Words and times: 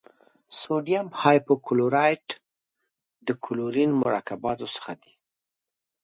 سوډیم 0.59 1.07
هایپو 1.21 1.53
کلورایټ 1.67 2.27
د 3.27 3.29
کلورین 3.43 3.91
مرکباتو 4.03 4.67
څخه 4.75 4.91
دی. 5.01 5.13